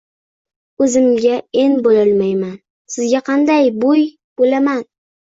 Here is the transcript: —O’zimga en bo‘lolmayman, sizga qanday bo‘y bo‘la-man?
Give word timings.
—O’zimga 0.83 1.33
en 1.63 1.75
bo‘lolmayman, 1.87 2.55
sizga 2.93 3.21
qanday 3.27 3.69
bo‘y 3.83 4.07
bo‘la-man? 4.41 4.81